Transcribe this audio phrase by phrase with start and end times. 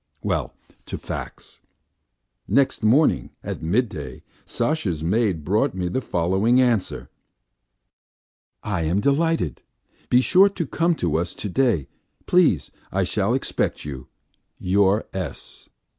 [0.23, 0.55] Well,
[0.87, 1.61] to facts....
[2.47, 7.11] Next morning at midday, Sasha's maid brought me the following answer:
[8.63, 9.61] "I am delited
[10.09, 11.87] be sure to come to us to day
[12.25, 14.07] please I shall expect you.
[14.57, 15.69] Your S."